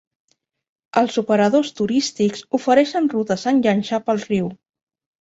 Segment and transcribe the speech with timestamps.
[1.01, 4.55] Els operadors turístics ofereixen rutes en llanxa pel riu.